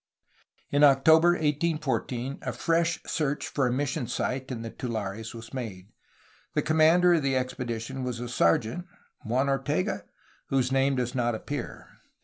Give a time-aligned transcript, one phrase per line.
[0.71, 5.89] In October 1814 a fresh search for a mission site in the tulares was made.
[6.55, 8.87] The commander of the expedition was a sergeant
[9.23, 10.05] (Juan Ortega?)
[10.47, 11.87] whose name does not appear.